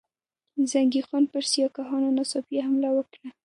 زنګي 0.71 1.01
خان 1.07 1.23
پر 1.31 1.43
سیکهانو 1.51 2.09
ناڅاپي 2.17 2.57
حمله 2.65 2.89
وکړه. 2.93 3.27